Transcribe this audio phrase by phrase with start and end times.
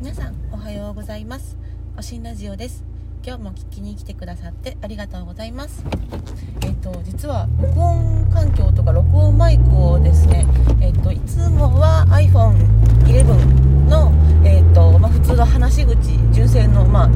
[0.00, 1.56] 皆さんおはようございます。
[1.96, 2.82] おしんラジオです。
[3.24, 5.84] 今日も聞きに来てくださってありがとうございます。
[6.62, 10.46] えっ、と実は録音環境とか録音マイクをですね
[10.80, 14.12] えっ、といつもは iPhone11 の
[14.44, 15.96] えっ、とまあ、普通の話し口
[16.32, 17.10] 純正のまあ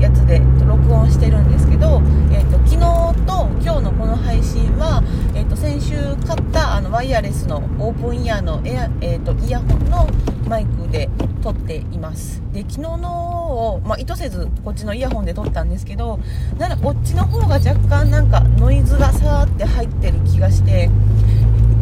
[0.00, 2.78] やつで録音してるんですけど、えーと、昨日
[3.24, 5.02] と今日のこの配信は、
[5.34, 5.94] えーと、先週
[6.26, 10.06] 買ったあのワイヤレスのオープンイヤーのエア、えーと、イヤホンの
[10.48, 11.08] マイクで
[11.42, 12.42] 撮っています。
[12.52, 16.18] で昨日のを、まあ、意図せずこっちのイヤホンで撮ったんですけど
[16.58, 20.90] なんかこっちの方が若干なんかノイズがさーって入ってる気がして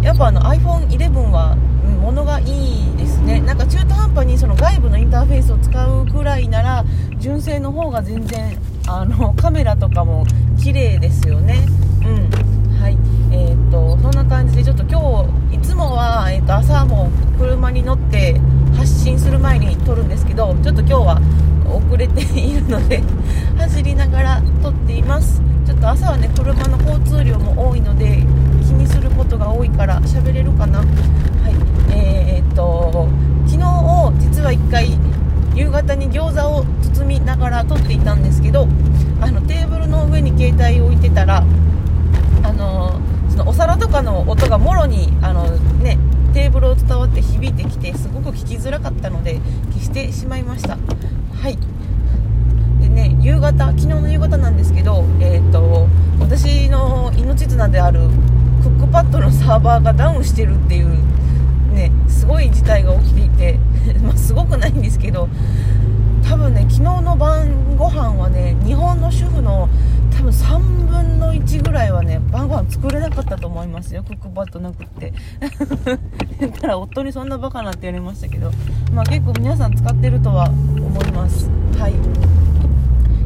[0.02, 1.56] やっぱあの iPhone11 は、
[2.02, 3.40] 物がいいですね。
[3.40, 6.84] なんか中途半端にその外部のインターフェースを使うくらいなら
[7.18, 10.26] 純正の方が全然あのカメラとかも
[10.62, 11.66] 綺麗ですよね。
[12.04, 12.08] う
[12.60, 12.63] ん。
[14.02, 18.40] そんな感じでちょっと今日いつもは、えー、っと朝も車に乗って
[18.76, 21.20] 発信する前に撮るんですけどちょっと今日は
[21.66, 23.02] 遅れているので
[23.58, 25.42] 走りながら撮っています。
[25.66, 28.22] ちょっと朝はね車の交通量も多いので
[28.62, 30.78] 気にすることが多いから喋れるかな。
[30.78, 30.86] はい。
[31.90, 33.08] えー、っと
[33.46, 34.98] 昨日実は1回
[35.54, 38.66] 夕方に餃子を包みながら撮っていたんですけど
[39.20, 41.44] あのテーブルの上に携帯を置いてたら
[43.34, 45.50] そのお皿とかの音がもろにあの、
[45.82, 45.98] ね、
[46.34, 49.40] テーブルを伝わって響いてきてすごく聞きづらかったので
[49.72, 50.76] 消してしまいました。
[50.76, 51.58] はい。
[52.80, 55.88] でね夕方昨日の夕方なんですけど、えーと、
[56.20, 58.02] 私の命綱である
[58.62, 60.90] クックパッドのサーバーがダウンしてるっていう
[61.72, 63.58] ねすごい事態が起きていて
[64.00, 65.28] ま、すごくないんですけど
[66.22, 69.68] 多分ね昨日の晩ご飯はね日本の主婦の
[70.16, 74.02] 多分3分の1ぐらいはね晩ご飯作れなかったと思いますよ。
[74.02, 75.12] クックパッドなくって。
[76.40, 78.50] だから夫にそんなバカなって言われましたけど。
[78.92, 81.50] まあ結構皆さん使ってるとは思います。
[81.78, 81.94] はい。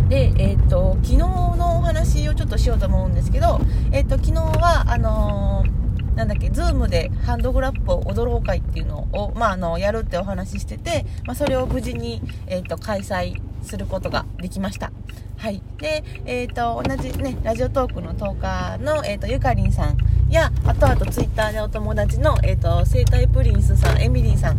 [0.09, 3.61] でえっ、ー、と昨日のお話をちょっとしようと思うんですけど
[3.93, 5.79] えっ、ー、と昨日はあのー
[6.19, 14.91] なんだっけ、 Zoom でハンドクラップを踊ろう会っていうのを、まあ、あの、やるってお話ししてて、まあ、それを無事に、えっ、ー、と、開催することができました。
[15.39, 15.63] はい。
[15.79, 19.97] で、えっ、ー、と、同じね、ラジオトークのトーカーの、えっ、ー、と、ゆかりんさん
[20.31, 24.59] や、あとあとツイッターでお友達の、えっ、と、生態プリンスさん、エミリーさん、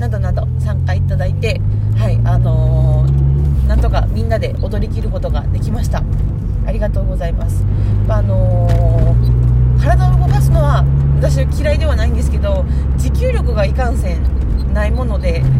[0.00, 1.60] などなど参加いただいて、
[1.96, 3.04] はい、あの
[3.68, 6.02] なんとかみんなで踊りきることができました。
[6.66, 7.62] ありがとうございます。
[8.08, 8.66] あの
[9.80, 10.84] 体を動かすのは
[11.18, 12.64] 私は嫌いではないんですけど
[12.96, 14.22] 持久力がいかんせん
[14.70, 15.42] ないもので。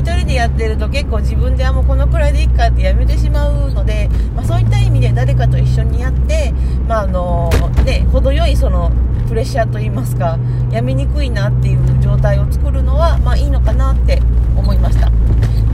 [0.00, 6.52] 1人でやってると結構自分ではもうこのくらいでいいかってやめてしまうので、まあ、そういった意味で誰かと一緒にやって、
[6.88, 7.50] まああの
[7.84, 8.90] ね、程よいその
[9.28, 10.38] プレッシャーといいますか
[10.72, 14.20] やめにくいなっていう状態を作るのは、まあ、いいのかなって
[14.56, 15.10] 思いました。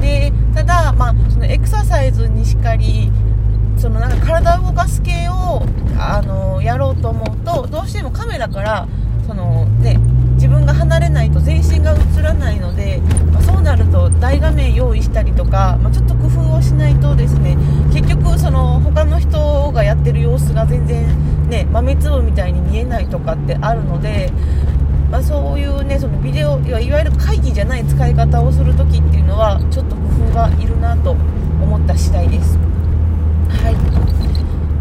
[0.01, 3.11] でただ、まあ、そのエクササイズにしっかり
[3.79, 5.63] そのなんか体を動かす系を
[5.99, 8.89] あのやろうと思うとどうしてもカメラから、
[10.67, 13.01] 自分が離れないと全身が映らないので、
[13.33, 17.57] まあ、そうなると大画面用意したりとか、まあ、ちょっと工夫をしないとですね
[17.93, 24.33] 結局その他の人がやってる様子が全然、ね、豆粒みたいに見えないとかってあるので。
[25.09, 32.59] まあ、そういうねそのビデオいわゆる会議じゃない使い方をするときっていうのはちょっと工夫がいるなと思った次第です。
[33.49, 34.17] はい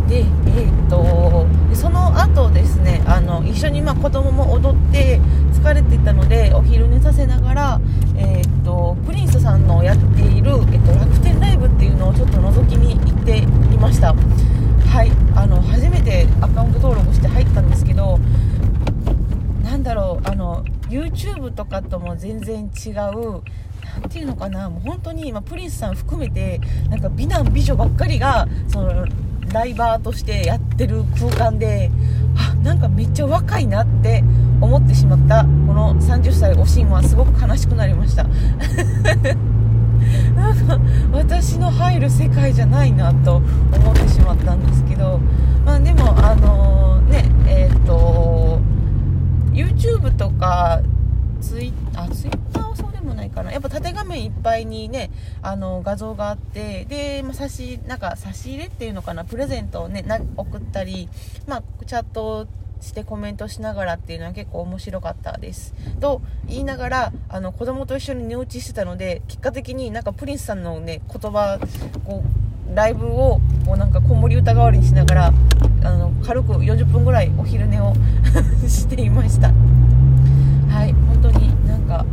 [0.08, 5.20] でえー、っとその後ですねあの一緒にまあ子供も踊って
[5.54, 7.82] 疲れていたのでお昼寝させながら、
[8.16, 14.14] えー、っとプリンスさんのやっている、えっと、楽天ライブっていうのをちょっと覗きに行っていました。
[14.90, 18.20] はいあの初めてアカウント登録して入ったんですけど
[19.64, 23.42] なんだろうあの YouTube とかとも全然違う
[24.02, 29.06] 何ていうのかなもう本当に今プリンスさん含めてなんか美男美女ばっかりがその
[29.52, 31.90] ライバーとしてやってる空間で
[32.38, 34.24] あなんかめっちゃ若いなって
[34.62, 35.44] 思ってしまった。
[35.44, 38.26] この30歳おしんはすごく悲しくなりました。
[40.46, 40.80] なんか
[41.12, 45.20] 私の入る世界じゃないなと思ってしまったんですけど、
[45.66, 48.60] まあ、でもあのー、ねえっ、ー、と
[49.52, 50.82] YouTube とか
[51.42, 53.52] ツイあツイッターはそうでもないかな。
[53.52, 55.12] やっぱ縦画面いっぱいにね
[55.42, 59.26] あの画像があってで、まあ、差しなんか差し入れっていうのかな。
[59.26, 60.06] プレゼントをね
[60.38, 61.10] 送ったり、
[61.48, 62.48] まあ、チャット
[62.82, 65.74] してコメントしながらっていうのは結構面白かったです。
[66.00, 71.60] と言いながらあの子供と一緒に寝落ちしてたので結果的になんかプリンスさんのね言葉
[72.06, 72.24] こ
[72.72, 75.34] うライブをこうなんか子守歌代わりにしながら
[75.84, 77.94] あの軽く40分ぐらいお昼寝を
[78.68, 79.52] していました。
[80.70, 82.06] はい本当になんか、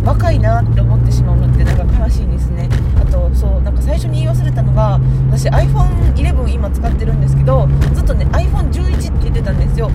[0.00, 2.68] うん、若いなって思ってしまうのってなんか悲しいんですね
[3.00, 5.00] あとそうなんか最初に言い忘れたのが
[5.38, 9.88] 私 iPhone11 今使ってるんですけどずっとね iPhone11 って言ってたんですよ。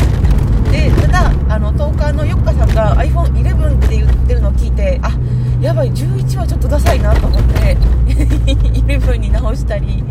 [0.72, 5.12] でただあのトーカーのよっかさんが iPhone11 って言ってるのを聞いてあ
[5.62, 7.75] やばい11はちょっとダサいなと思って
[8.07, 10.01] 11に直したり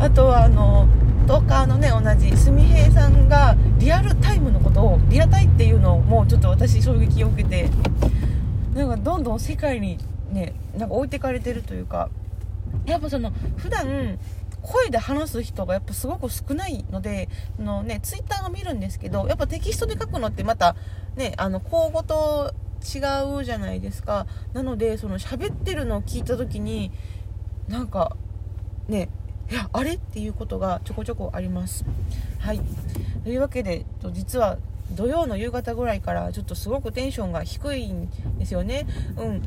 [0.00, 0.88] あとはあの
[1.28, 7.70] トーカーのね同じすみへいさんがリアルタイムのことをリアタイっていうのもちょっと私衝撃を受けて
[8.74, 9.96] なんかどんどん世界に
[10.32, 12.10] ねなんか置いてかれてるというか
[12.84, 14.18] やっぱその普段
[14.62, 17.28] 声で話す人がやっぱすごく少ないので
[17.58, 20.76] の、ね、ツイッターを見るんですけどやっぱテキストで書くのってまた、
[21.16, 22.98] ね、あの口語と違
[23.38, 24.26] うじゃないですか。
[24.54, 26.90] なのでその喋ってるのを聞いた時に
[27.68, 28.16] なんか
[28.88, 29.08] ね
[29.50, 31.84] いやあれっていうことがちょこちょこあります。
[32.38, 32.60] はい。
[33.22, 34.58] というわけで実は
[34.90, 38.86] 土曜の夕方ぐらいからちょっとすごくテンションが低いんですよね。
[39.16, 39.42] うん。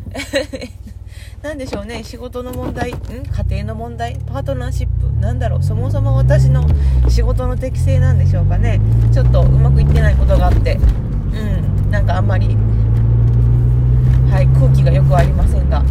[1.41, 2.03] 何でしょうね。
[2.03, 2.95] 仕事の問題ん？
[2.95, 4.17] 家庭の問題？
[4.25, 4.84] パートナーシップ
[5.25, 6.67] なんだろうそもそも私の
[7.09, 8.79] 仕事の適性なんでしょうかね。
[9.11, 10.77] ちょっとうまくいってないことがあって。
[11.33, 12.55] うんなんかあんまり
[14.29, 15.81] はい空気がよくありませんが。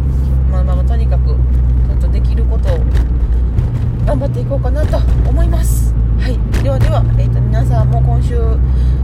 [0.49, 2.77] まあまあとにかくちょっとできることを
[4.05, 4.99] 頑張っていこうかなと
[5.29, 5.93] 思います。
[6.17, 8.37] はいではでは、えーと、皆さんも今週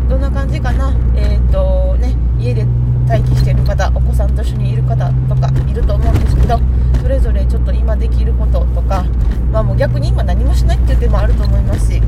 [0.08, 0.96] どんな感じかな。
[1.14, 2.66] えっ、ー、とね家で
[3.06, 6.58] 待機している方お子さんと一緒にいる方とかいると思うんですけど
[7.02, 9.04] それぞれちょっと今できることとか、
[9.52, 10.11] まあ、もう逆に
[11.32, 12.02] ると思いますし、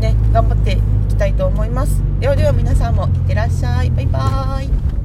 [0.00, 0.76] ね、頑張ってい
[1.08, 2.02] きたいと思います。
[2.18, 3.90] ではでは皆さんもいってらっしゃい。
[3.90, 4.99] バイバーイ。